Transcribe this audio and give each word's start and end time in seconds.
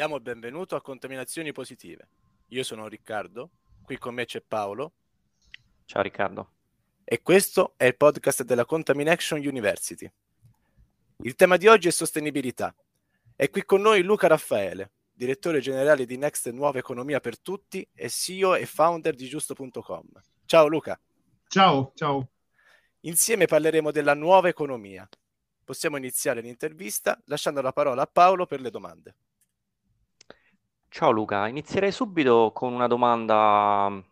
Diamo 0.00 0.16
il 0.16 0.22
benvenuto 0.22 0.76
a 0.76 0.80
Contaminazioni 0.80 1.52
Positive. 1.52 2.08
Io 2.48 2.62
sono 2.62 2.88
Riccardo, 2.88 3.50
qui 3.82 3.98
con 3.98 4.14
me 4.14 4.24
c'è 4.24 4.40
Paolo. 4.40 4.94
Ciao 5.84 6.00
Riccardo. 6.00 6.52
E 7.04 7.20
questo 7.20 7.74
è 7.76 7.84
il 7.84 7.98
podcast 7.98 8.44
della 8.44 8.64
Contamination 8.64 9.40
University. 9.40 10.10
Il 11.18 11.34
tema 11.34 11.58
di 11.58 11.66
oggi 11.66 11.88
è 11.88 11.90
sostenibilità. 11.90 12.74
È 13.36 13.50
qui 13.50 13.62
con 13.66 13.82
noi 13.82 14.00
Luca 14.00 14.26
Raffaele, 14.26 14.90
direttore 15.12 15.60
generale 15.60 16.06
di 16.06 16.16
Next 16.16 16.48
Nuova 16.48 16.78
Economia 16.78 17.20
per 17.20 17.38
Tutti 17.38 17.86
e 17.92 18.08
CEO 18.08 18.54
e 18.54 18.64
founder 18.64 19.14
di 19.14 19.28
giusto.com. 19.28 20.06
Ciao 20.46 20.66
Luca. 20.66 20.98
Ciao, 21.46 21.92
ciao. 21.94 22.26
Insieme 23.00 23.44
parleremo 23.44 23.90
della 23.90 24.14
nuova 24.14 24.48
economia. 24.48 25.06
Possiamo 25.62 25.98
iniziare 25.98 26.40
l'intervista 26.40 27.20
lasciando 27.26 27.60
la 27.60 27.74
parola 27.74 28.00
a 28.00 28.10
Paolo 28.10 28.46
per 28.46 28.62
le 28.62 28.70
domande. 28.70 29.14
Ciao 30.92 31.12
Luca, 31.12 31.46
inizierei 31.46 31.92
subito 31.92 32.50
con 32.52 32.72
una 32.72 32.88
domanda 32.88 34.04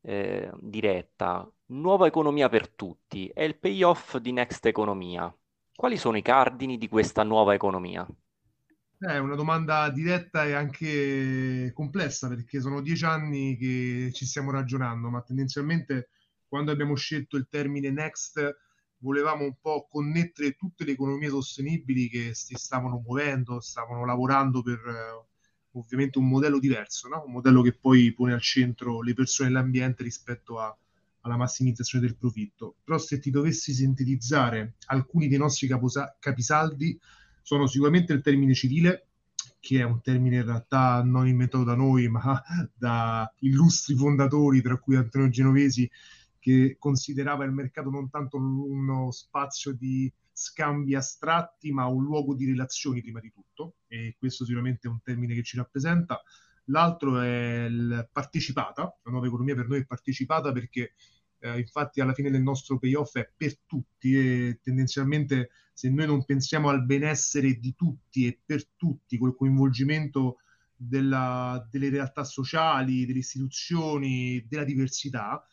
eh, 0.00 0.48
diretta. 0.60 1.52
Nuova 1.66 2.06
economia 2.06 2.48
per 2.48 2.68
tutti 2.68 3.26
è 3.34 3.42
il 3.42 3.58
payoff 3.58 4.18
di 4.18 4.30
Next 4.30 4.64
Economia. 4.64 5.36
Quali 5.74 5.96
sono 5.96 6.16
i 6.16 6.22
cardini 6.22 6.78
di 6.78 6.86
questa 6.86 7.24
nuova 7.24 7.52
economia? 7.52 8.06
È 8.96 9.18
una 9.18 9.34
domanda 9.34 9.90
diretta 9.90 10.44
e 10.44 10.52
anche 10.52 11.72
complessa 11.74 12.28
perché 12.28 12.60
sono 12.60 12.80
dieci 12.80 13.04
anni 13.04 13.56
che 13.56 14.12
ci 14.12 14.24
stiamo 14.24 14.52
ragionando, 14.52 15.10
ma 15.10 15.20
tendenzialmente 15.20 16.10
quando 16.46 16.70
abbiamo 16.70 16.94
scelto 16.94 17.36
il 17.36 17.48
termine 17.50 17.90
Next 17.90 18.56
volevamo 18.98 19.42
un 19.42 19.56
po' 19.60 19.88
connettere 19.90 20.52
tutte 20.52 20.84
le 20.84 20.92
economie 20.92 21.28
sostenibili 21.28 22.08
che 22.08 22.34
si 22.34 22.54
stavano 22.54 23.02
muovendo, 23.04 23.58
stavano 23.58 24.06
lavorando 24.06 24.62
per 24.62 25.32
ovviamente 25.74 26.18
un 26.18 26.28
modello 26.28 26.58
diverso, 26.58 27.08
no? 27.08 27.22
un 27.26 27.32
modello 27.32 27.62
che 27.62 27.72
poi 27.72 28.12
pone 28.12 28.32
al 28.32 28.40
centro 28.40 29.02
le 29.02 29.14
persone 29.14 29.48
e 29.48 29.52
l'ambiente 29.52 30.02
rispetto 30.02 30.58
a, 30.58 30.76
alla 31.20 31.36
massimizzazione 31.36 32.06
del 32.06 32.16
profitto. 32.16 32.76
Però 32.84 32.98
se 32.98 33.18
ti 33.18 33.30
dovessi 33.30 33.72
sintetizzare 33.72 34.74
alcuni 34.86 35.28
dei 35.28 35.38
nostri 35.38 35.66
caposa- 35.66 36.16
capisaldi, 36.18 36.98
sono 37.42 37.66
sicuramente 37.66 38.12
il 38.12 38.22
termine 38.22 38.54
civile, 38.54 39.08
che 39.60 39.80
è 39.80 39.82
un 39.82 40.00
termine 40.00 40.36
in 40.36 40.44
realtà 40.44 41.02
non 41.02 41.26
inventato 41.26 41.64
da 41.64 41.74
noi, 41.74 42.08
ma 42.08 42.42
da 42.74 43.32
illustri 43.40 43.94
fondatori, 43.94 44.62
tra 44.62 44.78
cui 44.78 44.96
Antonio 44.96 45.28
Genovesi, 45.28 45.90
che 46.38 46.76
considerava 46.78 47.44
il 47.44 47.52
mercato 47.52 47.90
non 47.90 48.10
tanto 48.10 48.36
uno 48.36 49.10
spazio 49.10 49.72
di 49.72 50.12
scambi 50.34 50.94
astratti, 50.94 51.72
ma 51.72 51.86
un 51.86 52.02
luogo 52.02 52.34
di 52.34 52.44
relazioni 52.44 53.00
prima 53.00 53.20
di 53.20 53.30
tutto, 53.30 53.76
e 53.86 54.16
questo 54.18 54.44
sicuramente 54.44 54.88
è 54.88 54.90
un 54.90 55.00
termine 55.00 55.34
che 55.34 55.42
ci 55.42 55.56
rappresenta. 55.56 56.20
L'altro 56.66 57.20
è 57.20 57.64
il 57.64 58.08
partecipata, 58.10 58.82
la 59.02 59.10
nuova 59.10 59.26
economia 59.26 59.54
per 59.54 59.68
noi 59.68 59.80
è 59.80 59.86
partecipata 59.86 60.50
perché 60.50 60.94
eh, 61.38 61.58
infatti 61.58 62.00
alla 62.00 62.14
fine 62.14 62.30
del 62.30 62.42
nostro 62.42 62.78
payoff 62.78 63.16
è 63.16 63.30
per 63.36 63.58
tutti 63.66 64.16
e 64.16 64.60
tendenzialmente 64.62 65.50
se 65.74 65.90
noi 65.90 66.06
non 66.06 66.24
pensiamo 66.24 66.68
al 66.68 66.84
benessere 66.84 67.54
di 67.58 67.74
tutti 67.74 68.26
e 68.26 68.40
per 68.44 68.66
tutti, 68.76 69.18
col 69.18 69.36
coinvolgimento 69.36 70.38
della, 70.74 71.66
delle 71.70 71.90
realtà 71.90 72.24
sociali, 72.24 73.06
delle 73.06 73.18
istituzioni, 73.18 74.44
della 74.48 74.64
diversità, 74.64 75.44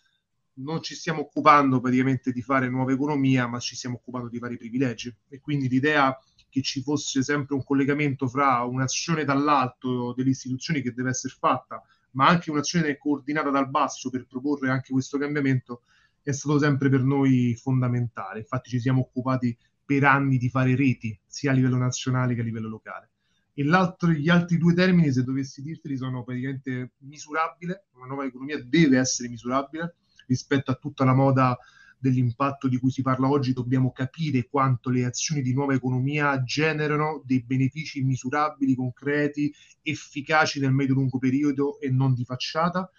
non 0.64 0.82
ci 0.82 0.96
stiamo 0.96 1.22
occupando 1.22 1.80
praticamente 1.80 2.32
di 2.32 2.42
fare 2.42 2.70
nuova 2.70 2.92
economia, 2.92 3.48
ma 3.48 3.60
ci 3.60 3.76
stiamo 3.76 3.96
occupando 3.96 4.30
di 4.30 4.40
vari 4.40 4.58
privilegi. 4.58 5.14
E 5.30 5.40
quindi 5.40 5.68
l'idea 5.68 6.18
che 6.50 6.62
ci 6.62 6.82
fosse 6.82 7.24
sempre 7.24 7.56
un 7.56 7.64
collegamento 7.64 8.28
fra 8.28 8.64
un'azione 8.64 9.24
dall'alto 9.24 10.14
delle 10.14 10.32
istituzioni 10.32 10.82
che 10.82 10.94
deve 10.94 11.10
essere 11.10 11.34
fatta, 11.38 11.82
ma 12.12 12.28
anche 12.28 12.52
un'azione 12.52 12.98
coordinata 12.98 13.50
dal 13.50 13.70
basso 13.70 14.10
per 14.10 14.28
proporre 14.28 14.70
anche 14.70 14.92
questo 14.92 15.18
cambiamento, 15.18 15.84
è 16.22 16.32
stato 16.32 16.60
sempre 16.60 16.90
per 16.90 17.04
noi 17.04 17.56
fondamentale. 17.56 18.40
Infatti 18.40 18.70
ci 18.70 18.80
siamo 18.80 19.02
occupati 19.02 19.58
per 19.84 20.04
anni 20.04 20.38
di 20.38 20.50
fare 20.50 20.76
reti, 20.76 21.18
sia 21.26 21.52
a 21.52 21.54
livello 21.54 21.78
nazionale 21.78 22.36
che 22.36 22.42
a 22.42 22.44
livello 22.44 22.68
locale. 22.68 23.10
E 23.54 23.64
gli 23.64 24.30
altri 24.30 24.58
due 24.58 24.74
termini, 24.74 25.12
se 25.12 25.24
dovessi 25.24 25.62
dirteli, 25.62 25.98
sono 25.98 26.24
praticamente 26.24 26.94
misurabile, 27.00 27.88
una 27.96 28.08
nuova 28.08 28.26
economia 28.26 28.62
deve 28.64 28.98
essere 28.98 29.30
misurabile, 29.30 29.96
rispetto 30.32 30.72
a 30.72 30.76
tutta 30.76 31.04
la 31.04 31.14
moda 31.14 31.58
dell'impatto 32.00 32.68
di 32.70 32.80
cui 32.80 32.90
si 32.90 33.02
parla 33.02 33.28
oggi, 33.28 33.54
dobbiamo 33.54 33.92
capire 33.92 34.48
quanto 34.50 34.90
le 34.90 35.06
azioni 35.06 35.42
di 35.42 35.54
nuova 35.54 35.74
economia 35.74 36.42
generano 36.42 37.22
dei 37.26 37.44
benefici 37.44 38.02
misurabili, 38.02 38.76
concreti, 38.76 39.54
efficaci 39.84 40.60
nel 40.60 40.72
medio-lungo 40.72 41.20
periodo 41.20 41.80
e 41.80 41.92
non 41.92 42.14
di 42.14 42.24
facciata, 42.24 42.90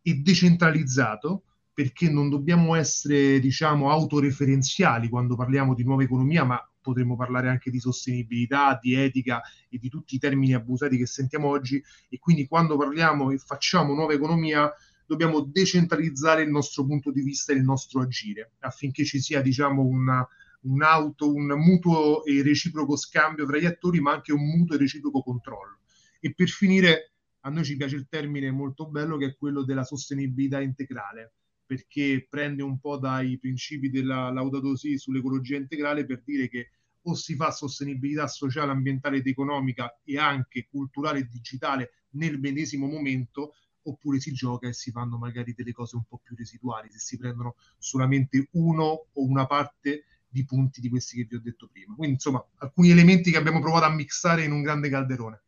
e 0.00 0.14
decentralizzato, 0.14 1.42
perché 1.74 2.08
non 2.10 2.30
dobbiamo 2.30 2.74
essere, 2.74 3.38
diciamo, 3.38 3.90
autoreferenziali 3.90 5.08
quando 5.08 5.36
parliamo 5.36 5.74
di 5.74 5.84
nuova 5.84 6.04
economia, 6.04 6.44
ma 6.44 6.60
potremmo 6.80 7.16
parlare 7.16 7.50
anche 7.50 7.70
di 7.70 7.78
sostenibilità, 7.78 8.78
di 8.80 8.94
etica 8.94 9.42
e 9.68 9.78
di 9.78 9.90
tutti 9.90 10.14
i 10.14 10.18
termini 10.18 10.54
abusati 10.54 10.96
che 10.96 11.06
sentiamo 11.06 11.48
oggi. 11.48 11.82
E 12.08 12.18
quindi 12.18 12.46
quando 12.48 12.78
parliamo 12.78 13.30
e 13.30 13.38
facciamo 13.38 13.94
nuova 13.94 14.14
economia, 14.14 14.72
dobbiamo 15.08 15.40
decentralizzare 15.40 16.42
il 16.42 16.50
nostro 16.50 16.84
punto 16.84 17.10
di 17.10 17.22
vista 17.22 17.52
e 17.52 17.56
il 17.56 17.62
nostro 17.62 18.02
agire 18.02 18.52
affinché 18.58 19.06
ci 19.06 19.20
sia 19.20 19.40
diciamo 19.40 19.82
una, 19.82 20.28
un 20.64 20.82
auto, 20.82 21.32
un 21.32 21.46
mutuo 21.56 22.22
e 22.24 22.42
reciproco 22.42 22.94
scambio 22.94 23.46
tra 23.46 23.56
gli 23.56 23.64
attori, 23.64 24.00
ma 24.00 24.12
anche 24.12 24.34
un 24.34 24.46
mutuo 24.46 24.76
e 24.76 24.78
reciproco 24.78 25.22
controllo. 25.22 25.78
E 26.20 26.34
per 26.34 26.48
finire, 26.48 27.12
a 27.40 27.48
noi 27.48 27.64
ci 27.64 27.76
piace 27.76 27.96
il 27.96 28.06
termine 28.06 28.50
molto 28.50 28.86
bello 28.86 29.16
che 29.16 29.26
è 29.26 29.36
quello 29.36 29.64
della 29.64 29.84
sostenibilità 29.84 30.60
integrale, 30.60 31.32
perché 31.64 32.26
prende 32.28 32.62
un 32.62 32.78
po' 32.78 32.98
dai 32.98 33.38
principi 33.38 33.88
della 33.88 34.30
Laudato 34.30 34.76
Si 34.76 34.98
sull'ecologia 34.98 35.56
integrale 35.56 36.04
per 36.04 36.22
dire 36.22 36.48
che 36.48 36.72
o 37.00 37.14
si 37.14 37.34
fa 37.34 37.50
sostenibilità 37.50 38.26
sociale, 38.26 38.72
ambientale 38.72 39.18
ed 39.18 39.26
economica 39.26 39.98
e 40.04 40.18
anche 40.18 40.66
culturale 40.68 41.20
e 41.20 41.28
digitale 41.30 41.92
nel 42.10 42.38
medesimo 42.38 42.86
momento, 42.86 43.54
oppure 43.82 44.20
si 44.20 44.32
gioca 44.32 44.68
e 44.68 44.72
si 44.72 44.90
fanno 44.90 45.18
magari 45.18 45.54
delle 45.54 45.72
cose 45.72 45.96
un 45.96 46.04
po' 46.04 46.20
più 46.22 46.34
residuali, 46.36 46.90
se 46.90 46.98
si 46.98 47.16
prendono 47.18 47.56
solamente 47.78 48.48
uno 48.52 48.84
o 49.12 49.24
una 49.24 49.46
parte 49.46 50.04
di 50.28 50.44
punti 50.44 50.80
di 50.80 50.88
questi 50.88 51.16
che 51.16 51.24
vi 51.24 51.36
ho 51.36 51.40
detto 51.40 51.68
prima. 51.68 51.94
Quindi, 51.94 52.14
insomma, 52.14 52.44
alcuni 52.58 52.90
elementi 52.90 53.30
che 53.30 53.38
abbiamo 53.38 53.60
provato 53.60 53.86
a 53.86 53.90
mixare 53.90 54.44
in 54.44 54.52
un 54.52 54.62
grande 54.62 54.90
calderone. 54.90 55.42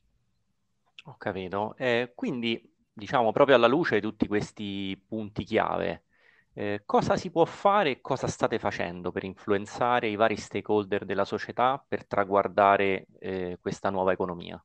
Ho 1.04 1.16
capito. 1.16 1.74
Eh, 1.76 2.12
quindi, 2.14 2.72
diciamo, 2.92 3.32
proprio 3.32 3.56
alla 3.56 3.66
luce 3.66 3.96
di 3.96 4.00
tutti 4.00 4.26
questi 4.26 5.02
punti 5.06 5.44
chiave, 5.44 6.04
eh, 6.52 6.82
cosa 6.84 7.16
si 7.16 7.30
può 7.30 7.44
fare 7.44 7.90
e 7.90 8.00
cosa 8.00 8.26
state 8.26 8.58
facendo 8.58 9.12
per 9.12 9.24
influenzare 9.24 10.08
i 10.08 10.16
vari 10.16 10.36
stakeholder 10.36 11.04
della 11.04 11.24
società 11.24 11.82
per 11.86 12.06
traguardare 12.06 13.06
eh, 13.18 13.58
questa 13.60 13.90
nuova 13.90 14.12
economia? 14.12 14.62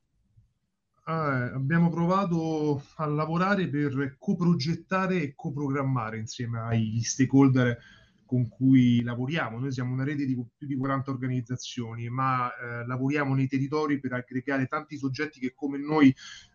Eh, 1.08 1.12
abbiamo 1.12 1.88
provato 1.88 2.82
a 2.96 3.06
lavorare 3.06 3.68
per 3.68 4.16
coprogettare 4.18 5.22
e 5.22 5.34
coprogrammare 5.36 6.18
insieme 6.18 6.58
agli 6.58 7.00
stakeholder 7.00 7.78
con 8.24 8.48
cui 8.48 9.00
lavoriamo. 9.02 9.60
Noi 9.60 9.70
siamo 9.70 9.92
una 9.92 10.02
rete 10.02 10.26
di 10.26 10.34
più 10.34 10.66
di 10.66 10.76
40 10.76 11.12
organizzazioni, 11.12 12.08
ma 12.08 12.50
eh, 12.50 12.84
lavoriamo 12.86 13.36
nei 13.36 13.46
territori 13.46 14.00
per 14.00 14.14
aggregare 14.14 14.66
tanti 14.66 14.98
soggetti 14.98 15.38
che 15.38 15.54
come 15.54 15.78
noi 15.78 16.12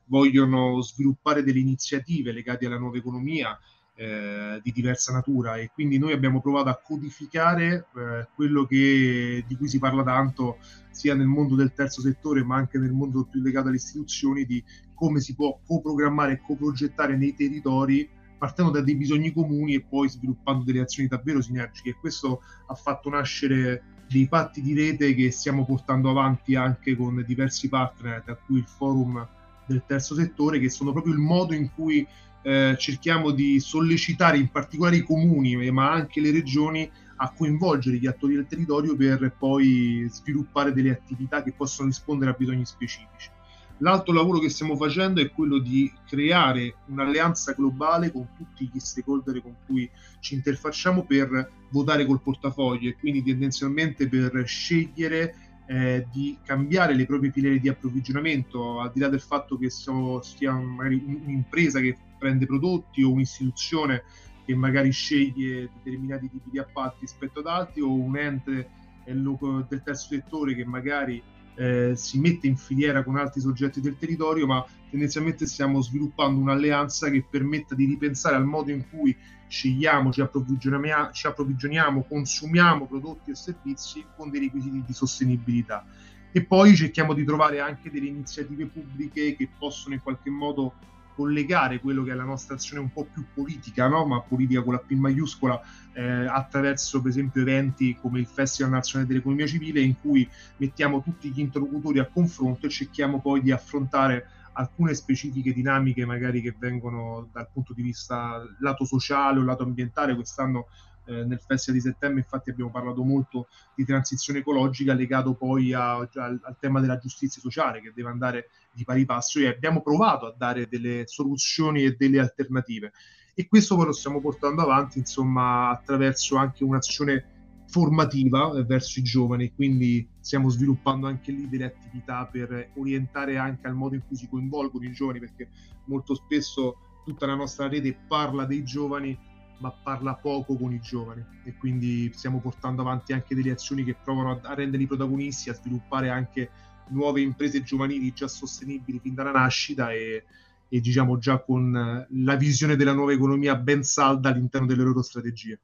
vogliono 0.07 0.81
sviluppare 0.81 1.43
delle 1.43 1.59
iniziative 1.59 2.33
legate 2.33 2.65
alla 2.65 2.77
nuova 2.77 2.97
economia 2.97 3.57
eh, 4.01 4.59
di 4.63 4.71
diversa 4.71 5.13
natura 5.13 5.57
e 5.57 5.69
quindi 5.71 5.99
noi 5.99 6.11
abbiamo 6.11 6.41
provato 6.41 6.69
a 6.69 6.81
codificare 6.83 7.85
eh, 7.95 8.27
quello 8.33 8.65
che, 8.65 9.45
di 9.47 9.55
cui 9.55 9.67
si 9.67 9.77
parla 9.77 10.01
tanto 10.01 10.57
sia 10.89 11.13
nel 11.13 11.27
mondo 11.27 11.53
del 11.53 11.73
terzo 11.73 12.01
settore 12.01 12.43
ma 12.43 12.55
anche 12.55 12.79
nel 12.79 12.93
mondo 12.93 13.27
più 13.29 13.41
legato 13.41 13.67
alle 13.67 13.75
istituzioni 13.75 14.45
di 14.45 14.63
come 14.95 15.19
si 15.19 15.35
può 15.35 15.59
coprogrammare 15.63 16.33
e 16.33 16.41
coprogettare 16.43 17.15
nei 17.15 17.35
territori 17.35 18.09
partendo 18.39 18.71
da 18.71 18.81
dei 18.81 18.95
bisogni 18.95 19.31
comuni 19.31 19.75
e 19.75 19.85
poi 19.87 20.09
sviluppando 20.09 20.63
delle 20.63 20.81
azioni 20.81 21.07
davvero 21.07 21.39
sinergiche. 21.39 21.91
E 21.91 21.95
questo 21.99 22.41
ha 22.65 22.73
fatto 22.73 23.07
nascere 23.11 23.83
dei 24.09 24.27
patti 24.27 24.63
di 24.63 24.73
rete 24.73 25.13
che 25.13 25.29
stiamo 25.29 25.63
portando 25.63 26.09
avanti 26.09 26.55
anche 26.55 26.95
con 26.95 27.23
diversi 27.23 27.69
partner, 27.69 28.23
tra 28.23 28.35
cui 28.35 28.57
il 28.57 28.65
forum 28.65 29.27
del 29.67 29.83
terzo 29.85 30.15
settore, 30.15 30.57
che 30.57 30.71
sono 30.71 30.91
proprio 30.91 31.13
il 31.13 31.19
modo 31.19 31.53
in 31.53 31.69
cui 31.71 32.05
eh, 32.41 32.75
cerchiamo 32.77 33.31
di 33.31 33.59
sollecitare 33.59 34.37
in 34.37 34.49
particolare 34.49 34.97
i 34.97 35.03
comuni, 35.03 35.69
ma 35.71 35.91
anche 35.91 36.21
le 36.21 36.31
regioni, 36.31 36.89
a 37.23 37.31
coinvolgere 37.31 37.97
gli 37.97 38.07
attori 38.07 38.33
del 38.33 38.47
territorio 38.47 38.95
per 38.95 39.35
poi 39.37 40.07
sviluppare 40.09 40.73
delle 40.73 40.89
attività 40.89 41.43
che 41.43 41.53
possono 41.53 41.87
rispondere 41.87 42.31
a 42.31 42.35
bisogni 42.35 42.65
specifici. 42.65 43.29
L'altro 43.77 44.13
lavoro 44.13 44.39
che 44.39 44.49
stiamo 44.49 44.75
facendo 44.75 45.21
è 45.21 45.31
quello 45.31 45.57
di 45.57 45.91
creare 46.07 46.75
un'alleanza 46.87 47.53
globale 47.53 48.11
con 48.11 48.27
tutti 48.37 48.69
gli 48.71 48.79
stakeholder 48.79 49.41
con 49.41 49.55
cui 49.65 49.89
ci 50.19 50.35
interfacciamo 50.35 51.03
per 51.03 51.51
votare 51.69 52.05
col 52.05 52.21
portafoglio 52.21 52.89
e 52.89 52.95
quindi 52.95 53.23
tendenzialmente 53.23 54.07
per 54.07 54.43
scegliere 54.45 55.35
eh, 55.67 56.05
di 56.11 56.37
cambiare 56.43 56.93
le 56.95 57.05
proprie 57.05 57.31
filiere 57.31 57.59
di 57.59 57.69
approvvigionamento, 57.69 58.79
al 58.79 58.91
di 58.93 58.99
là 58.99 59.09
del 59.09 59.21
fatto 59.21 59.57
che 59.57 59.69
sia 59.69 60.51
magari 60.51 61.01
un'impresa 61.03 61.79
che 61.79 61.97
prende 62.21 62.45
prodotti 62.45 63.01
o 63.01 63.11
un'istituzione 63.11 64.03
che 64.45 64.53
magari 64.53 64.91
sceglie 64.91 65.71
determinati 65.81 66.29
tipi 66.29 66.51
di 66.51 66.59
appalti 66.59 66.99
rispetto 67.01 67.39
ad 67.39 67.47
altri 67.47 67.81
o 67.81 67.91
un 67.91 68.15
ente 68.15 68.69
del 69.03 69.81
terzo 69.83 70.09
settore 70.09 70.53
che 70.53 70.63
magari 70.63 71.21
eh, 71.55 71.93
si 71.95 72.19
mette 72.19 72.45
in 72.45 72.55
filiera 72.55 73.03
con 73.03 73.17
altri 73.17 73.41
soggetti 73.41 73.81
del 73.81 73.97
territorio, 73.97 74.45
ma 74.45 74.63
tendenzialmente 74.89 75.47
stiamo 75.47 75.81
sviluppando 75.81 76.39
un'alleanza 76.39 77.09
che 77.09 77.25
permetta 77.27 77.73
di 77.73 77.85
ripensare 77.85 78.35
al 78.35 78.45
modo 78.45 78.71
in 78.71 78.87
cui 78.87 79.17
scegliamo, 79.47 80.11
ci 80.11 80.21
approvvigioniamo, 80.21 81.11
ci 81.11 81.27
approvvigioniamo 81.27 82.05
consumiamo 82.07 82.85
prodotti 82.85 83.31
e 83.31 83.35
servizi 83.35 84.05
con 84.15 84.29
dei 84.29 84.41
requisiti 84.41 84.83
di 84.85 84.93
sostenibilità. 84.93 85.85
E 86.31 86.45
poi 86.45 86.75
cerchiamo 86.75 87.13
di 87.13 87.25
trovare 87.25 87.59
anche 87.59 87.91
delle 87.91 88.07
iniziative 88.07 88.67
pubbliche 88.67 89.35
che 89.35 89.49
possono 89.59 89.95
in 89.95 90.01
qualche 90.01 90.29
modo 90.29 90.73
collegare 91.21 91.79
quello 91.79 92.03
che 92.03 92.11
è 92.11 92.15
la 92.15 92.23
nostra 92.23 92.55
azione 92.55 92.81
un 92.81 92.91
po' 92.91 93.05
più 93.05 93.23
politica, 93.31 93.87
no? 93.87 94.05
ma 94.05 94.21
politica 94.21 94.63
con 94.63 94.73
la 94.73 94.79
P 94.79 94.93
maiuscola, 94.93 95.61
eh, 95.93 96.25
attraverso 96.25 96.99
per 96.99 97.11
esempio 97.11 97.41
eventi 97.41 97.95
come 98.01 98.19
il 98.19 98.25
Festival 98.25 98.71
Nazionale 98.71 99.07
dell'Economia 99.07 99.45
Civile 99.45 99.81
in 99.81 99.99
cui 99.99 100.27
mettiamo 100.57 101.03
tutti 101.03 101.29
gli 101.29 101.39
interlocutori 101.39 101.99
a 101.99 102.09
confronto 102.11 102.65
e 102.65 102.69
cerchiamo 102.69 103.21
poi 103.21 103.41
di 103.41 103.51
affrontare 103.51 104.25
alcune 104.53 104.95
specifiche 104.95 105.53
dinamiche 105.53 106.05
magari 106.05 106.41
che 106.41 106.55
vengono 106.57 107.29
dal 107.31 107.47
punto 107.53 107.73
di 107.73 107.83
vista 107.83 108.43
lato 108.59 108.83
sociale 108.83 109.39
o 109.39 109.43
lato 109.43 109.61
ambientale. 109.61 110.15
Quest'anno 110.15 110.69
eh, 111.05 111.23
nel 111.25 111.39
Festival 111.39 111.79
di 111.81 111.87
settembre 111.87 112.19
infatti 112.21 112.49
abbiamo 112.49 112.71
parlato 112.71 113.03
molto 113.03 113.47
di 113.75 113.85
transizione 113.85 114.39
ecologica 114.39 114.93
legato 114.93 115.33
poi 115.33 115.73
a, 115.73 115.97
a, 115.97 116.07
al 116.13 116.55
tema 116.59 116.79
della 116.79 116.97
giustizia 116.97 117.41
sociale 117.41 117.81
che 117.81 117.91
deve 117.95 118.09
andare 118.09 118.49
di 118.71 118.83
pari 118.83 119.05
passo 119.05 119.39
e 119.39 119.47
abbiamo 119.47 119.81
provato 119.81 120.25
a 120.25 120.35
dare 120.37 120.67
delle 120.67 121.03
soluzioni 121.07 121.83
e 121.83 121.95
delle 121.97 122.19
alternative. 122.19 122.91
E 123.33 123.47
questo 123.47 123.75
poi 123.75 123.85
lo 123.85 123.93
stiamo 123.93 124.19
portando 124.19 124.61
avanti 124.61 124.99
insomma 124.99 125.69
attraverso 125.69 126.35
anche 126.35 126.63
un'azione 126.63 127.39
formativa 127.71 128.51
verso 128.63 128.99
i 128.99 129.03
giovani, 129.03 129.53
quindi 129.55 130.05
stiamo 130.19 130.49
sviluppando 130.49 131.07
anche 131.07 131.31
lì 131.31 131.47
delle 131.47 131.63
attività 131.63 132.25
per 132.25 132.71
orientare 132.75 133.37
anche 133.37 133.65
al 133.65 133.75
modo 133.75 133.95
in 133.95 134.03
cui 134.05 134.17
si 134.17 134.27
coinvolgono 134.27 134.83
i 134.83 134.91
giovani, 134.91 135.19
perché 135.19 135.49
molto 135.85 136.13
spesso 136.13 136.75
tutta 137.05 137.25
la 137.25 137.35
nostra 137.35 137.69
rete 137.69 137.97
parla 138.07 138.45
dei 138.45 138.63
giovani, 138.63 139.17
ma 139.61 139.71
parla 139.71 140.15
poco 140.15 140.57
con 140.57 140.73
i 140.73 140.81
giovani 140.81 141.23
e 141.43 141.55
quindi 141.55 142.11
stiamo 142.13 142.39
portando 142.39 142.81
avanti 142.81 143.13
anche 143.13 143.35
delle 143.35 143.51
azioni 143.51 143.83
che 143.83 143.95
provano 143.95 144.41
a, 144.41 144.53
renderli 144.53 144.87
protagonisti, 144.87 145.49
a 145.49 145.53
sviluppare 145.53 146.09
anche 146.09 146.49
nuove 146.89 147.21
imprese 147.21 147.63
giovanili 147.63 148.11
già 148.11 148.27
sostenibili 148.27 148.99
fin 148.99 149.13
dalla 149.13 149.31
nascita 149.31 149.93
e, 149.93 150.25
e 150.67 150.79
diciamo 150.81 151.17
già 151.19 151.39
con 151.39 152.07
la 152.09 152.35
visione 152.35 152.75
della 152.75 152.93
nuova 152.93 153.13
economia 153.13 153.55
ben 153.55 153.83
salda 153.83 154.29
all'interno 154.29 154.67
delle 154.67 154.83
loro 154.83 155.03
strategie. 155.03 155.59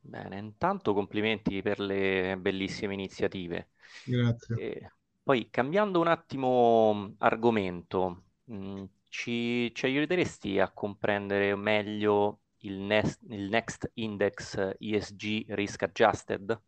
Bene, 0.00 0.38
intanto 0.38 0.94
complimenti 0.94 1.60
per 1.62 1.80
le 1.80 2.36
bellissime 2.38 2.94
iniziative. 2.94 3.70
Grazie. 4.04 4.56
E 4.56 4.92
poi 5.22 5.48
cambiando 5.50 6.00
un 6.00 6.06
attimo 6.06 7.14
argomento, 7.18 8.24
mh, 8.44 8.54
mm, 8.54 8.84
ci, 9.08 9.72
ci 9.74 9.86
aiuteresti 9.86 10.58
a 10.58 10.70
comprendere 10.70 11.54
meglio 11.56 12.40
il 12.58 12.78
next, 12.78 13.20
il 13.28 13.48
next 13.48 13.90
Index 13.94 14.76
ESG 14.78 15.46
Risk 15.48 15.82
Adjusted? 15.82 16.60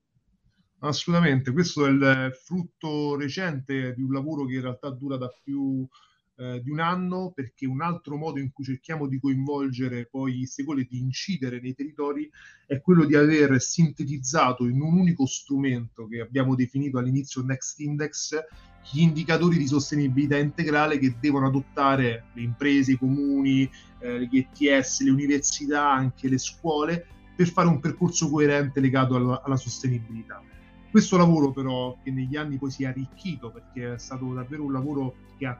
Assolutamente, 0.80 1.52
questo 1.52 1.84
è 1.86 1.90
il 1.90 2.32
frutto 2.42 3.16
recente 3.16 3.92
di 3.94 4.02
un 4.02 4.12
lavoro 4.12 4.46
che 4.46 4.54
in 4.54 4.62
realtà 4.62 4.90
dura 4.90 5.16
da 5.16 5.28
più 5.42 5.86
eh, 6.40 6.62
di 6.62 6.70
un 6.70 6.80
anno 6.80 7.32
perché 7.34 7.66
un 7.66 7.82
altro 7.82 8.16
modo 8.16 8.38
in 8.38 8.50
cui 8.50 8.64
cerchiamo 8.64 9.06
di 9.06 9.20
coinvolgere 9.20 10.06
poi 10.06 10.40
i 10.40 10.46
stakeholder 10.46 10.86
di 10.88 10.98
incidere 10.98 11.60
nei 11.60 11.74
territori 11.74 12.30
è 12.66 12.80
quello 12.80 13.04
di 13.04 13.14
aver 13.14 13.60
sintetizzato 13.60 14.66
in 14.66 14.80
un 14.80 14.96
unico 14.96 15.26
strumento 15.26 16.06
che 16.06 16.20
abbiamo 16.20 16.54
definito 16.54 16.96
all'inizio 16.96 17.42
Next 17.42 17.78
Index 17.80 18.38
gli 18.90 19.02
indicatori 19.02 19.58
di 19.58 19.66
sostenibilità 19.66 20.38
integrale 20.38 20.96
che 20.96 21.14
devono 21.20 21.46
adottare 21.46 22.24
le 22.32 22.40
imprese, 22.40 22.92
i 22.92 22.96
comuni, 22.96 23.70
eh, 23.98 24.26
gli 24.26 24.38
ETS, 24.38 25.02
le 25.02 25.10
università, 25.10 25.92
anche 25.92 26.26
le 26.26 26.38
scuole 26.38 27.06
per 27.36 27.48
fare 27.48 27.68
un 27.68 27.80
percorso 27.80 28.30
coerente 28.30 28.80
legato 28.80 29.14
alla, 29.14 29.42
alla 29.44 29.56
sostenibilità. 29.56 30.42
Questo 30.90 31.18
lavoro 31.18 31.52
però 31.52 31.98
che 32.02 32.10
negli 32.10 32.36
anni 32.36 32.56
poi 32.56 32.70
si 32.70 32.84
è 32.84 32.86
arricchito 32.86 33.50
perché 33.50 33.92
è 33.92 33.98
stato 33.98 34.32
davvero 34.32 34.64
un 34.64 34.72
lavoro 34.72 35.14
che 35.40 35.46
ha 35.46 35.58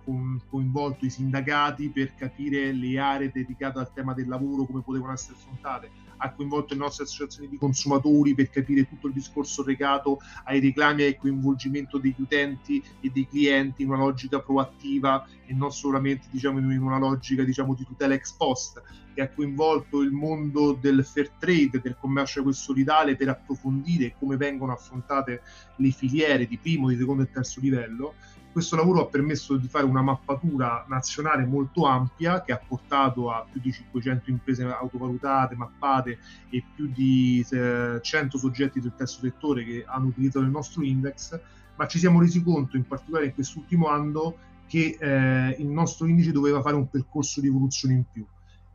coinvolto 0.51 1.07
i 1.07 1.11
sindacati 1.11 1.89
per 1.89 2.15
capire 2.15 2.71
le 2.71 2.99
aree 2.99 3.31
dedicate 3.33 3.79
al 3.79 3.91
tema 3.95 4.13
del 4.13 4.29
lavoro, 4.29 4.67
come 4.67 4.83
potevano 4.83 5.15
essere 5.15 5.39
affrontate, 5.39 5.91
ha 6.19 6.33
coinvolto 6.35 6.75
le 6.75 6.81
nostre 6.81 7.05
associazioni 7.05 7.49
di 7.49 7.57
consumatori 7.57 8.35
per 8.35 8.51
capire 8.51 8.87
tutto 8.87 9.07
il 9.07 9.15
discorso 9.15 9.65
legato 9.65 10.19
ai 10.45 10.61
reclami 10.61 11.05
e 11.05 11.07
al 11.07 11.17
coinvolgimento 11.17 11.97
degli 11.97 12.17
utenti 12.19 12.85
e 13.01 13.09
dei 13.09 13.27
clienti 13.27 13.81
in 13.81 13.89
una 13.89 13.97
logica 13.97 14.41
proattiva 14.41 15.27
e 15.47 15.55
non 15.55 15.73
solamente 15.73 16.27
diciamo, 16.31 16.59
in 16.59 16.83
una 16.83 16.99
logica 16.99 17.43
diciamo, 17.43 17.75
di 17.75 17.87
tutela 17.87 18.13
ex 18.13 18.33
post, 18.33 18.83
che 19.15 19.23
ha 19.23 19.31
coinvolto 19.31 20.03
il 20.03 20.13
mondo 20.13 20.75
del 20.79 21.03
fair 21.07 21.31
trade, 21.39 21.81
del 21.81 21.97
commercio 21.99 22.53
solidale 22.53 23.17
per 23.17 23.31
approfondire 23.31 24.15
come 24.19 24.37
vengono 24.37 24.73
affrontate 24.73 25.41
le 25.77 25.91
filiere 25.91 26.47
di 26.47 26.59
primo, 26.59 26.91
di 26.91 26.99
secondo 26.99 27.23
e 27.23 27.31
terzo 27.31 27.61
livello 27.61 28.13
questo 28.53 28.77
lavoro 28.77 29.03
ha 29.03 29.07
permesso 29.07 29.57
di 29.57 29.69
fare 29.69 29.85
una 29.85 30.03
mappatura 30.03 30.85
nazionale 30.89 31.45
molto 31.45 31.85
ampia 31.87 32.43
che 32.43 32.53
ha 32.53 32.59
portato 32.59 33.31
a 33.31 33.47
più 33.51 33.61
di 33.61 33.73
500 33.73 34.31
imprese 34.31 34.65
autovalutate, 34.65 35.55
mappate 35.55 36.19
e 36.51 36.65
più 36.75 36.91
di 36.93 37.45
eh, 37.51 38.01
100 38.03 38.39
soggetti 38.39 38.81
del 38.81 38.95
terzo 38.97 39.21
settore 39.21 39.65
che 39.65 39.85
hanno 39.87 40.07
utilizzato 40.07 40.45
il 40.45 40.51
nostro 40.51 40.83
index, 40.83 41.39
ma 41.77 41.87
ci 41.87 41.99
siamo 41.99 42.21
resi 42.21 42.43
conto 42.43 42.77
in 42.77 42.87
particolare 42.87 43.27
in 43.27 43.35
quest'ultimo 43.35 43.89
anno 43.89 44.37
che 44.67 44.97
eh, 44.99 45.57
il 45.59 45.67
nostro 45.67 46.07
indice 46.07 46.33
doveva 46.33 46.61
fare 46.61 46.77
un 46.77 46.89
percorso 46.89 47.41
di 47.41 47.49
evoluzione 47.49 47.95
in 47.95 48.05
più 48.11 48.25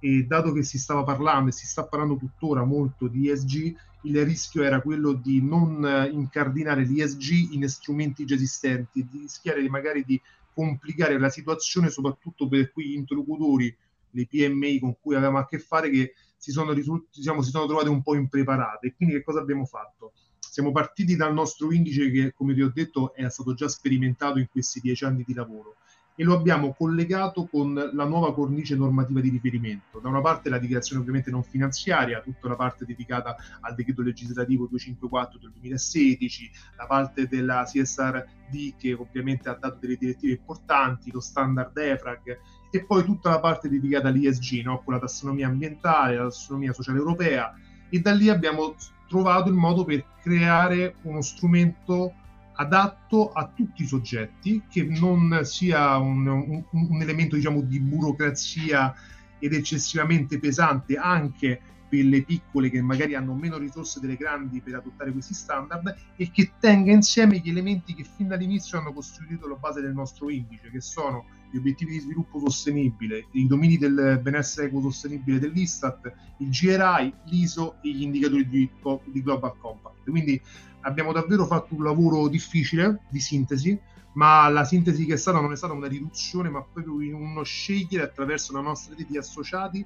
e 0.05 0.23
dato 0.23 0.51
che 0.51 0.61
si 0.61 0.77
stava 0.77 1.03
parlando 1.03 1.49
e 1.49 1.51
si 1.51 1.65
sta 1.65 1.87
parlando 1.87 2.15
tuttora 2.15 2.63
molto 2.63 3.07
di 3.07 3.27
ESG, 3.27 3.75
il 4.03 4.23
rischio 4.23 4.61
era 4.61 4.79
quello 4.79 5.13
di 5.13 5.41
non 5.41 5.83
eh, 5.83 6.09
incardinare 6.11 6.85
l'ESG 6.85 7.53
in 7.53 7.67
strumenti 7.67 8.23
già 8.23 8.35
esistenti 8.35 9.07
di 9.09 9.21
rischiare 9.21 9.63
di 9.63 9.67
magari 9.67 10.05
di 10.05 10.21
complicare 10.53 11.17
la 11.17 11.29
situazione 11.29 11.89
soprattutto 11.89 12.47
per 12.47 12.71
quegli 12.71 12.93
interlocutori, 12.93 13.75
le 14.11 14.27
PMI 14.27 14.79
con 14.79 14.95
cui 15.01 15.15
avevamo 15.15 15.39
a 15.39 15.47
che 15.47 15.57
fare 15.57 15.89
che 15.89 16.13
si 16.37 16.51
sono, 16.51 16.71
risult- 16.71 17.07
diciamo, 17.11 17.41
si 17.41 17.49
sono 17.49 17.65
trovate 17.65 17.89
un 17.89 18.03
po' 18.03 18.13
impreparate. 18.13 18.93
Quindi 18.95 19.15
che 19.15 19.23
cosa 19.23 19.39
abbiamo 19.39 19.65
fatto? 19.65 20.13
Siamo 20.37 20.71
partiti 20.71 21.15
dal 21.15 21.33
nostro 21.33 21.73
indice 21.73 22.11
che, 22.11 22.31
come 22.31 22.53
vi 22.53 22.61
ho 22.61 22.71
detto, 22.71 23.15
è 23.15 23.27
stato 23.31 23.55
già 23.55 23.67
sperimentato 23.67 24.37
in 24.37 24.47
questi 24.49 24.79
dieci 24.79 25.03
anni 25.03 25.23
di 25.25 25.33
lavoro 25.33 25.77
e 26.15 26.23
lo 26.23 26.33
abbiamo 26.33 26.73
collegato 26.73 27.45
con 27.45 27.73
la 27.73 28.05
nuova 28.05 28.33
cornice 28.33 28.75
normativa 28.75 29.19
di 29.19 29.29
riferimento. 29.29 29.99
Da 29.99 30.09
una 30.09 30.21
parte 30.21 30.49
la 30.49 30.57
dichiarazione 30.57 31.01
ovviamente 31.01 31.29
non 31.29 31.43
finanziaria, 31.43 32.21
tutta 32.21 32.47
la 32.47 32.55
parte 32.55 32.85
dedicata 32.85 33.35
al 33.61 33.75
decreto 33.75 34.01
legislativo 34.01 34.65
254 34.67 35.39
del 35.39 35.51
2016, 35.51 36.51
la 36.77 36.85
parte 36.85 37.27
della 37.27 37.63
CSRD 37.65 38.75
che 38.77 38.93
ovviamente 38.93 39.49
ha 39.49 39.57
dato 39.59 39.77
delle 39.79 39.97
direttive 39.97 40.33
importanti, 40.33 41.11
lo 41.11 41.19
standard 41.19 41.77
EFRAG 41.77 42.39
e 42.71 42.85
poi 42.85 43.03
tutta 43.03 43.29
la 43.29 43.39
parte 43.39 43.69
dedicata 43.69 44.07
all'ISG, 44.07 44.63
no? 44.63 44.81
con 44.83 44.93
la 44.93 44.99
tassonomia 44.99 45.47
ambientale, 45.47 46.15
la 46.15 46.23
tassonomia 46.23 46.73
sociale 46.73 46.97
europea 46.97 47.53
e 47.89 47.99
da 47.99 48.13
lì 48.13 48.29
abbiamo 48.29 48.75
trovato 49.07 49.49
il 49.49 49.55
modo 49.55 49.83
per 49.83 50.03
creare 50.21 50.95
uno 51.03 51.21
strumento 51.21 52.13
adatto 52.55 53.31
a 53.31 53.51
tutti 53.53 53.83
i 53.83 53.87
soggetti, 53.87 54.63
che 54.69 54.83
non 54.83 55.41
sia 55.43 55.97
un, 55.97 56.27
un, 56.27 56.63
un 56.71 57.01
elemento 57.01 57.35
diciamo, 57.35 57.61
di 57.61 57.79
burocrazia 57.79 58.93
ed 59.39 59.53
eccessivamente 59.53 60.39
pesante 60.39 60.95
anche 60.95 61.61
per 61.87 62.03
le 62.05 62.23
piccole 62.23 62.69
che 62.69 62.81
magari 62.81 63.15
hanno 63.15 63.33
meno 63.33 63.57
risorse 63.57 63.99
delle 63.99 64.15
grandi 64.15 64.61
per 64.61 64.75
adottare 64.75 65.11
questi 65.11 65.33
standard 65.33 65.95
e 66.15 66.31
che 66.31 66.53
tenga 66.59 66.91
insieme 66.91 67.37
gli 67.37 67.49
elementi 67.49 67.93
che 67.93 68.03
fin 68.03 68.27
dall'inizio 68.27 68.79
hanno 68.79 68.93
costituito 68.93 69.47
la 69.47 69.55
base 69.55 69.81
del 69.81 69.93
nostro 69.93 70.29
indice, 70.29 70.69
che 70.71 70.81
sono 70.81 71.25
gli 71.49 71.57
obiettivi 71.57 71.93
di 71.93 71.99
sviluppo 71.99 72.39
sostenibile, 72.39 73.27
i 73.31 73.47
domini 73.47 73.77
del 73.77 74.19
benessere 74.21 74.67
ecosostenibile 74.67 75.39
dell'Istat, 75.39 76.13
il 76.39 76.49
GRI, 76.49 77.13
l'ISO 77.25 77.75
e 77.81 77.89
gli 77.89 78.01
indicatori 78.01 78.47
di, 78.47 78.69
di 79.05 79.21
Global 79.21 79.57
Compact. 79.57 80.09
Quindi 80.09 80.41
abbiamo 80.81 81.11
davvero 81.11 81.45
fatto 81.45 81.75
un 81.75 81.83
lavoro 81.83 82.27
difficile 82.27 83.01
di 83.09 83.19
sintesi, 83.19 83.79
ma 84.13 84.47
la 84.49 84.63
sintesi 84.63 85.05
che 85.05 85.13
è 85.13 85.17
stata 85.17 85.39
non 85.39 85.51
è 85.51 85.55
stata 85.55 85.73
una 85.73 85.87
riduzione, 85.87 86.49
ma 86.49 86.61
proprio 86.61 86.93
uno 86.93 87.43
scegliere 87.43 88.03
attraverso 88.03 88.53
la 88.53 88.61
nostra 88.61 88.95
rete 88.95 89.11
di 89.11 89.17
associati 89.17 89.85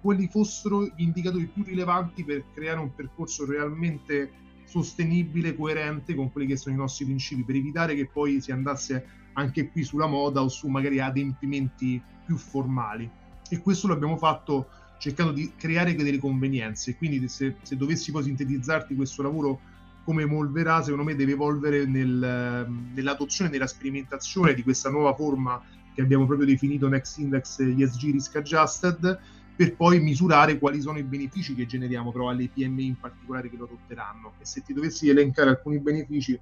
quali 0.00 0.28
fossero 0.28 0.84
gli 0.84 1.02
indicatori 1.02 1.46
più 1.46 1.62
rilevanti 1.62 2.24
per 2.24 2.44
creare 2.54 2.80
un 2.80 2.94
percorso 2.94 3.44
realmente 3.44 4.32
sostenibile, 4.64 5.54
coerente 5.54 6.14
con 6.14 6.30
quelli 6.30 6.46
che 6.46 6.56
sono 6.56 6.74
i 6.74 6.78
nostri 6.78 7.04
principi, 7.04 7.42
per 7.42 7.56
evitare 7.56 7.94
che 7.94 8.06
poi 8.06 8.40
si 8.40 8.52
andasse 8.52 9.18
anche 9.34 9.70
qui 9.70 9.82
sulla 9.82 10.06
moda 10.06 10.42
o 10.42 10.48
su 10.48 10.68
magari 10.68 11.00
adempimenti 11.00 12.00
più 12.24 12.36
formali. 12.36 13.08
E 13.48 13.58
questo 13.58 13.88
l'abbiamo 13.88 14.16
fatto 14.16 14.68
cercando 14.98 15.32
di 15.32 15.52
creare 15.56 15.94
delle 15.94 16.18
convenienze. 16.18 16.96
Quindi 16.96 17.26
se, 17.28 17.56
se 17.62 17.76
dovessi 17.76 18.12
poi 18.12 18.24
sintetizzarti 18.24 18.94
questo 18.94 19.22
lavoro 19.22 19.60
come 20.04 20.22
evolverà, 20.22 20.82
secondo 20.82 21.04
me 21.04 21.14
deve 21.14 21.32
evolvere 21.32 21.86
nel, 21.86 22.66
nell'adozione, 22.94 23.50
nella 23.50 23.66
sperimentazione 23.66 24.54
di 24.54 24.62
questa 24.62 24.90
nuova 24.90 25.14
forma 25.14 25.60
che 25.94 26.02
abbiamo 26.02 26.26
proprio 26.26 26.46
definito 26.46 26.88
Next 26.88 27.18
Index 27.18 27.58
ESG 27.60 28.12
Risk 28.12 28.36
Adjusted, 28.36 29.18
per 29.56 29.76
poi 29.76 30.00
misurare 30.00 30.58
quali 30.58 30.80
sono 30.80 30.98
i 30.98 31.02
benefici 31.02 31.54
che 31.54 31.66
generiamo 31.66 32.12
però 32.12 32.30
alle 32.30 32.48
PMI 32.48 32.86
in 32.86 32.98
particolare 32.98 33.50
che 33.50 33.56
lo 33.56 33.64
adotteranno. 33.64 34.32
E 34.38 34.46
se 34.46 34.62
ti 34.62 34.72
dovessi 34.72 35.08
elencare 35.08 35.50
alcuni 35.50 35.78
benefici, 35.80 36.38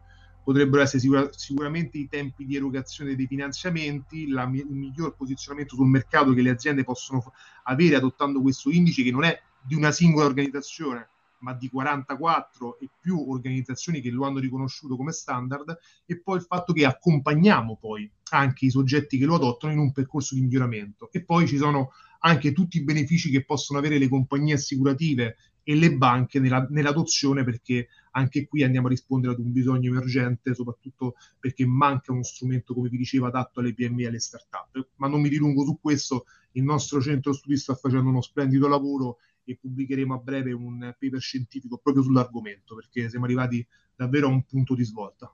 potrebbero 0.49 0.81
essere 0.81 1.01
sicura, 1.01 1.29
sicuramente 1.31 1.99
i 1.99 2.09
tempi 2.09 2.47
di 2.47 2.57
erogazione 2.57 3.15
dei 3.15 3.27
finanziamenti, 3.27 4.29
la, 4.29 4.45
il 4.45 4.65
miglior 4.71 5.15
posizionamento 5.15 5.75
sul 5.75 5.89
mercato 5.89 6.33
che 6.33 6.41
le 6.41 6.49
aziende 6.49 6.85
possono 6.85 7.23
avere 7.65 7.97
adottando 7.97 8.41
questo 8.41 8.71
indice 8.71 9.03
che 9.03 9.11
non 9.11 9.25
è 9.25 9.39
di 9.61 9.75
una 9.75 9.93
singola 9.93 10.25
organizzazione, 10.25 11.11
ma 11.41 11.53
di 11.53 11.69
44 11.69 12.79
e 12.79 12.89
più 12.99 13.31
organizzazioni 13.31 14.01
che 14.01 14.09
lo 14.09 14.25
hanno 14.25 14.39
riconosciuto 14.39 14.97
come 14.97 15.13
standard 15.13 15.77
e 16.07 16.19
poi 16.19 16.39
il 16.39 16.45
fatto 16.45 16.73
che 16.73 16.87
accompagniamo 16.87 17.77
poi 17.77 18.11
anche 18.31 18.65
i 18.65 18.71
soggetti 18.71 19.19
che 19.19 19.27
lo 19.27 19.35
adottano 19.35 19.75
in 19.75 19.81
un 19.81 19.93
percorso 19.93 20.35
di 20.35 20.41
miglioramento. 20.41 21.11
E 21.13 21.23
poi 21.25 21.47
ci 21.47 21.59
sono 21.59 21.91
anche 22.21 22.53
tutti 22.53 22.79
i 22.79 22.85
benefici 22.85 23.31
che 23.31 23.45
possono 23.45 23.79
avere 23.79 23.99
le 23.99 24.09
compagnie 24.09 24.55
assicurative 24.55 25.37
e 25.69 25.75
le 25.75 25.95
banche 25.95 26.41
nella, 26.41 26.67
nell'adozione 26.71 27.45
perché 27.45 27.89
anche 28.13 28.49
qui 28.49 28.63
andiamo 28.63 28.87
a 28.87 28.91
rispondere 28.91 29.35
ad 29.35 29.39
un 29.39 29.53
bisogno 29.53 29.91
emergente 29.91 30.55
soprattutto 30.55 31.17
perché 31.39 31.67
manca 31.67 32.11
uno 32.11 32.23
strumento 32.23 32.73
come 32.73 32.89
vi 32.89 32.97
dicevo 32.97 33.27
adatto 33.27 33.61
alle 33.61 33.75
PMI 33.75 34.05
e 34.05 34.07
alle 34.07 34.19
start-up 34.19 34.89
ma 34.95 35.09
non 35.09 35.21
mi 35.21 35.29
dilungo 35.29 35.67
su 35.67 35.79
questo 35.79 36.25
il 36.53 36.63
nostro 36.63 37.03
centro 37.03 37.35
studi 37.35 37.59
sta 37.59 37.75
facendo 37.75 38.09
uno 38.09 38.23
splendido 38.23 38.67
lavoro 38.67 39.19
e 39.45 39.59
pubblicheremo 39.61 40.15
a 40.15 40.17
breve 40.17 40.53
un 40.53 40.79
paper 40.99 41.21
scientifico 41.21 41.77
proprio 41.77 42.03
sull'argomento 42.03 42.75
perché 42.75 43.11
siamo 43.11 43.27
arrivati 43.27 43.67
davvero 43.95 44.29
a 44.29 44.31
un 44.31 44.45
punto 44.45 44.75
di 44.75 44.85
svolta. 44.85 45.31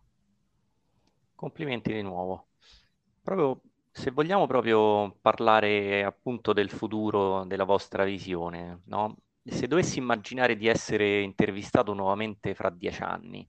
Complimenti 1.37 1.93
di 1.93 2.03
nuovo. 2.03 2.49
Proprio 3.23 3.61
se 3.91 4.11
vogliamo 4.11 4.49
proprio 4.49 5.17
parlare 5.21 6.03
appunto 6.03 6.53
del 6.53 6.71
futuro 6.71 7.45
della 7.45 7.65
vostra 7.65 8.05
visione, 8.05 8.83
no? 8.87 9.17
Se 9.47 9.67
dovessi 9.67 9.99
immaginare 9.99 10.57
di 10.57 10.67
essere 10.67 11.21
intervistato 11.21 11.93
nuovamente 11.93 12.55
fra 12.55 12.71
dieci 12.71 13.03
anni, 13.03 13.47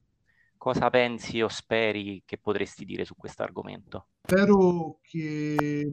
cosa 0.58 0.90
pensi 0.90 1.42
o 1.42 1.48
speri 1.48 2.24
che 2.25 2.38
potresti 2.38 2.86
dire 2.86 3.06
su 3.06 3.16
questo 3.16 3.44
argomento? 3.44 4.08
Spero 4.24 5.00
che 5.02 5.90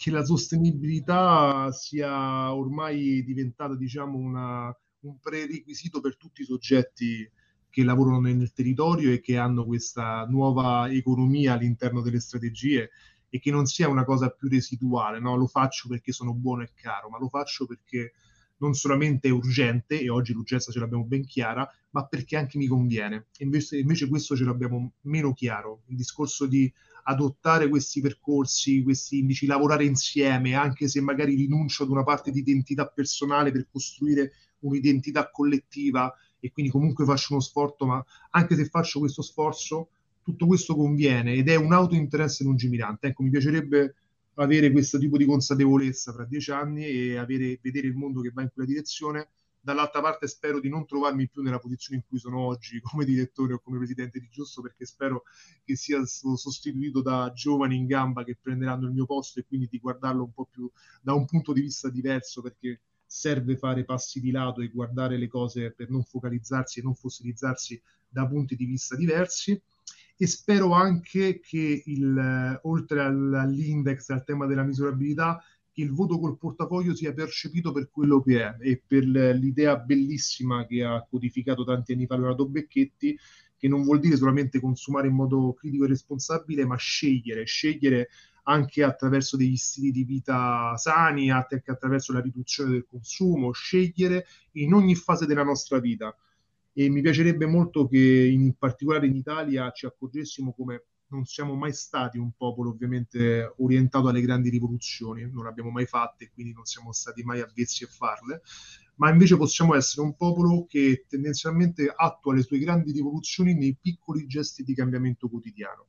che 0.00 0.10
la 0.10 0.24
sostenibilità 0.24 1.70
sia 1.72 2.54
ormai 2.54 3.22
diventata 3.22 3.76
diciamo, 3.76 4.16
una, 4.16 4.74
un 5.00 5.18
prerequisito 5.18 6.00
per 6.00 6.16
tutti 6.16 6.40
i 6.40 6.46
soggetti 6.46 7.30
che 7.68 7.84
lavorano 7.84 8.20
nel 8.20 8.50
territorio 8.54 9.12
e 9.12 9.20
che 9.20 9.36
hanno 9.36 9.66
questa 9.66 10.24
nuova 10.24 10.90
economia 10.90 11.52
all'interno 11.52 12.00
delle 12.00 12.18
strategie 12.18 12.88
e 13.28 13.38
che 13.40 13.50
non 13.50 13.66
sia 13.66 13.90
una 13.90 14.04
cosa 14.04 14.30
più 14.30 14.48
residuale, 14.48 15.20
no? 15.20 15.36
lo 15.36 15.46
faccio 15.46 15.86
perché 15.86 16.12
sono 16.12 16.32
buono 16.32 16.62
e 16.62 16.70
caro, 16.74 17.10
ma 17.10 17.18
lo 17.18 17.28
faccio 17.28 17.66
perché 17.66 18.14
non 18.60 18.74
solamente 18.74 19.28
urgente, 19.30 20.00
e 20.00 20.08
oggi 20.08 20.32
l'urgenza 20.32 20.72
ce 20.72 20.78
l'abbiamo 20.78 21.04
ben 21.04 21.24
chiara, 21.24 21.68
ma 21.90 22.06
perché 22.06 22.36
anche 22.36 22.58
mi 22.58 22.66
conviene. 22.66 23.26
Invece, 23.38 23.78
invece 23.78 24.08
questo 24.08 24.36
ce 24.36 24.44
l'abbiamo 24.44 24.92
meno 25.02 25.32
chiaro. 25.32 25.82
Il 25.86 25.96
discorso 25.96 26.46
di 26.46 26.72
adottare 27.04 27.68
questi 27.68 28.00
percorsi, 28.00 28.82
questi 28.82 29.18
indici, 29.18 29.46
lavorare 29.46 29.84
insieme, 29.84 30.54
anche 30.54 30.88
se 30.88 31.00
magari 31.00 31.34
rinuncio 31.34 31.82
ad 31.82 31.90
una 31.90 32.04
parte 32.04 32.30
di 32.30 32.40
identità 32.40 32.86
personale 32.86 33.50
per 33.50 33.66
costruire 33.70 34.32
un'identità 34.60 35.30
collettiva 35.30 36.14
e 36.38 36.52
quindi 36.52 36.70
comunque 36.70 37.04
faccio 37.04 37.32
uno 37.32 37.42
sforzo, 37.42 37.86
ma 37.86 38.04
anche 38.30 38.56
se 38.56 38.66
faccio 38.66 38.98
questo 38.98 39.22
sforzo, 39.22 39.88
tutto 40.22 40.46
questo 40.46 40.76
conviene 40.76 41.32
ed 41.32 41.48
è 41.48 41.54
un 41.56 41.72
autointeresse 41.72 42.44
lungimirante. 42.44 43.08
Ecco, 43.08 43.22
mi 43.22 43.30
piacerebbe 43.30 43.94
avere 44.42 44.70
questo 44.70 44.98
tipo 44.98 45.16
di 45.16 45.26
consapevolezza 45.26 46.12
fra 46.12 46.24
dieci 46.24 46.50
anni 46.50 46.84
e 46.86 47.16
avere, 47.16 47.58
vedere 47.62 47.86
il 47.86 47.94
mondo 47.94 48.20
che 48.20 48.30
va 48.32 48.42
in 48.42 48.50
quella 48.52 48.68
direzione. 48.68 49.28
Dall'altra 49.62 50.00
parte 50.00 50.26
spero 50.26 50.58
di 50.58 50.70
non 50.70 50.86
trovarmi 50.86 51.28
più 51.28 51.42
nella 51.42 51.58
posizione 51.58 51.98
in 51.98 52.08
cui 52.08 52.18
sono 52.18 52.38
oggi 52.38 52.80
come 52.80 53.04
direttore 53.04 53.52
o 53.52 53.60
come 53.60 53.76
presidente 53.76 54.18
di 54.18 54.28
Giusto 54.30 54.62
perché 54.62 54.86
spero 54.86 55.24
che 55.62 55.76
sia 55.76 56.02
sostituito 56.06 57.02
da 57.02 57.30
giovani 57.34 57.76
in 57.76 57.86
gamba 57.86 58.24
che 58.24 58.38
prenderanno 58.40 58.86
il 58.86 58.92
mio 58.92 59.04
posto 59.04 59.38
e 59.38 59.44
quindi 59.46 59.68
di 59.70 59.78
guardarlo 59.78 60.24
un 60.24 60.32
po' 60.32 60.48
più 60.50 60.70
da 61.02 61.12
un 61.12 61.26
punto 61.26 61.52
di 61.52 61.60
vista 61.60 61.90
diverso 61.90 62.40
perché 62.40 62.80
serve 63.04 63.58
fare 63.58 63.84
passi 63.84 64.20
di 64.20 64.30
lato 64.30 64.62
e 64.62 64.68
guardare 64.68 65.18
le 65.18 65.28
cose 65.28 65.72
per 65.72 65.90
non 65.90 66.04
focalizzarsi 66.04 66.78
e 66.78 66.82
non 66.82 66.94
fossilizzarsi 66.94 67.82
da 68.08 68.26
punti 68.26 68.56
di 68.56 68.64
vista 68.64 68.96
diversi 68.96 69.60
e 70.22 70.26
spero 70.26 70.74
anche 70.74 71.40
che 71.40 71.82
il, 71.86 72.60
oltre 72.64 73.00
all'index, 73.00 74.10
al 74.10 74.22
tema 74.22 74.44
della 74.44 74.64
misurabilità, 74.64 75.42
il 75.76 75.92
voto 75.92 76.18
col 76.18 76.36
portafoglio 76.36 76.94
sia 76.94 77.14
percepito 77.14 77.72
per 77.72 77.88
quello 77.90 78.20
che 78.20 78.42
è 78.42 78.54
e 78.60 78.82
per 78.86 79.04
l'idea 79.04 79.78
bellissima 79.78 80.66
che 80.66 80.84
ha 80.84 81.06
codificato 81.08 81.64
tanti 81.64 81.94
anni 81.94 82.04
fa 82.04 82.16
Leonardo 82.16 82.46
Becchetti, 82.46 83.16
che 83.56 83.66
non 83.66 83.82
vuol 83.82 83.98
dire 83.98 84.18
solamente 84.18 84.60
consumare 84.60 85.08
in 85.08 85.14
modo 85.14 85.54
critico 85.54 85.84
e 85.84 85.88
responsabile, 85.88 86.66
ma 86.66 86.76
scegliere, 86.76 87.44
scegliere 87.44 88.10
anche 88.42 88.82
attraverso 88.82 89.38
degli 89.38 89.56
stili 89.56 89.90
di 89.90 90.04
vita 90.04 90.76
sani, 90.76 91.30
anche 91.30 91.62
attraverso 91.64 92.12
la 92.12 92.20
riduzione 92.20 92.72
del 92.72 92.84
consumo, 92.86 93.52
scegliere 93.52 94.26
in 94.52 94.74
ogni 94.74 94.94
fase 94.94 95.24
della 95.24 95.44
nostra 95.44 95.78
vita. 95.78 96.14
E 96.72 96.88
mi 96.88 97.00
piacerebbe 97.02 97.46
molto 97.46 97.86
che 97.88 97.98
in 97.98 98.54
particolare 98.56 99.06
in 99.06 99.16
Italia 99.16 99.70
ci 99.72 99.86
accorgessimo 99.86 100.52
come 100.52 100.84
non 101.10 101.24
siamo 101.24 101.54
mai 101.54 101.72
stati 101.72 102.18
un 102.18 102.32
popolo 102.32 102.70
ovviamente 102.70 103.54
orientato 103.58 104.08
alle 104.08 104.20
grandi 104.20 104.48
rivoluzioni, 104.48 105.28
non 105.28 105.44
le 105.44 105.50
abbiamo 105.50 105.70
mai 105.70 105.86
fatte, 105.86 106.30
quindi 106.32 106.52
non 106.52 106.64
siamo 106.64 106.92
stati 106.92 107.22
mai 107.22 107.40
avvezzi 107.40 107.84
a 107.84 107.88
farle, 107.88 108.42
ma 108.96 109.10
invece 109.10 109.36
possiamo 109.36 109.74
essere 109.74 110.02
un 110.02 110.14
popolo 110.14 110.66
che 110.66 111.06
tendenzialmente 111.08 111.92
attua 111.94 112.34
le 112.34 112.42
sue 112.42 112.58
grandi 112.58 112.92
rivoluzioni 112.92 113.54
nei 113.54 113.76
piccoli 113.80 114.26
gesti 114.26 114.62
di 114.62 114.74
cambiamento 114.74 115.28
quotidiano 115.28 115.86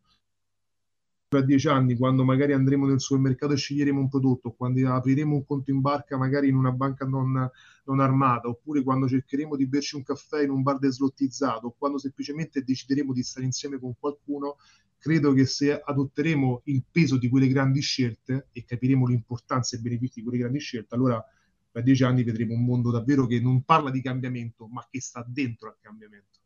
tra 1.31 1.39
dieci 1.39 1.69
anni, 1.69 1.95
quando 1.95 2.25
magari 2.25 2.51
andremo 2.51 2.85
nel 2.85 2.99
supermercato 2.99 3.53
e 3.53 3.55
sceglieremo 3.55 4.01
un 4.01 4.09
prodotto, 4.09 4.51
quando 4.51 4.85
apriremo 4.91 5.33
un 5.33 5.45
conto 5.45 5.71
in 5.71 5.79
barca 5.79 6.17
magari 6.17 6.49
in 6.49 6.55
una 6.55 6.73
banca 6.73 7.05
non, 7.05 7.49
non 7.85 7.99
armata, 8.01 8.49
oppure 8.49 8.83
quando 8.83 9.07
cercheremo 9.07 9.55
di 9.55 9.65
berci 9.65 9.95
un 9.95 10.03
caffè 10.03 10.43
in 10.43 10.49
un 10.49 10.61
bar 10.61 10.77
deslottizzato, 10.77 11.67
o 11.67 11.75
quando 11.77 11.99
semplicemente 11.99 12.63
decideremo 12.63 13.13
di 13.13 13.23
stare 13.23 13.45
insieme 13.45 13.79
con 13.79 13.93
qualcuno, 13.97 14.57
credo 14.97 15.31
che 15.31 15.45
se 15.45 15.79
adotteremo 15.79 16.63
il 16.65 16.83
peso 16.91 17.17
di 17.17 17.29
quelle 17.29 17.47
grandi 17.47 17.79
scelte 17.79 18.49
e 18.51 18.65
capiremo 18.65 19.07
l'importanza 19.07 19.77
e 19.77 19.79
i 19.79 19.83
benefici 19.83 20.15
di 20.15 20.23
quelle 20.23 20.39
grandi 20.39 20.59
scelte, 20.59 20.95
allora 20.95 21.25
tra 21.71 21.81
dieci 21.81 22.03
anni 22.03 22.23
vedremo 22.23 22.55
un 22.55 22.65
mondo 22.65 22.91
davvero 22.91 23.25
che 23.25 23.39
non 23.39 23.63
parla 23.63 23.89
di 23.89 24.01
cambiamento, 24.01 24.67
ma 24.67 24.85
che 24.91 24.99
sta 24.99 25.25
dentro 25.25 25.69
al 25.69 25.77
cambiamento. 25.79 26.40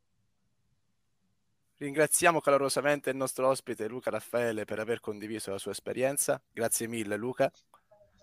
Ringraziamo 1.77 2.39
calorosamente 2.39 3.09
il 3.09 3.17
nostro 3.17 3.49
ospite 3.49 3.87
Luca 3.87 4.09
Raffaele 4.09 4.63
per 4.63 4.79
aver 4.79 5.01
condiviso 5.01 5.51
la 5.51 5.57
sua 5.57 5.71
esperienza. 5.71 6.41
Grazie 6.51 6.87
mille 6.87 7.17
Luca. 7.17 7.51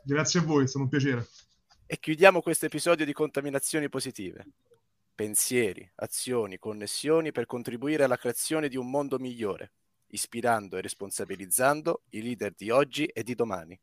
Grazie 0.02 0.40
a 0.40 0.42
voi, 0.42 0.64
è 0.64 0.66
stato 0.66 0.84
un 0.84 0.90
piacere. 0.90 1.28
E 1.86 1.98
chiudiamo 1.98 2.40
questo 2.40 2.64
episodio 2.64 3.04
di 3.04 3.12
Contaminazioni 3.12 3.90
Positive. 3.90 4.46
Pensieri, 5.14 5.88
azioni, 5.96 6.58
connessioni 6.58 7.30
per 7.30 7.44
contribuire 7.44 8.04
alla 8.04 8.16
creazione 8.16 8.68
di 8.68 8.78
un 8.78 8.88
mondo 8.88 9.18
migliore, 9.18 9.72
ispirando 10.06 10.78
e 10.78 10.80
responsabilizzando 10.80 12.04
i 12.10 12.22
leader 12.22 12.54
di 12.56 12.70
oggi 12.70 13.04
e 13.04 13.22
di 13.22 13.34
domani. 13.34 13.78